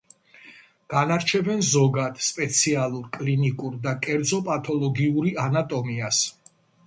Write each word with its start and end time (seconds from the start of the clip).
განარჩევენ 0.93 1.59
ზოგად, 1.71 2.23
სპეციალურ, 2.29 3.05
კლინიკურ 3.19 3.77
და 3.85 3.95
კერძო 4.07 4.41
პათოლოგიური 4.49 5.35
ანატომიას. 5.47 6.23